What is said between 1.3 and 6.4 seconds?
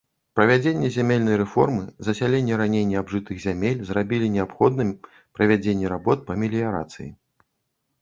рэформы, засяленне раней неабжытых зямель зрабілі неабходным правядзенне работ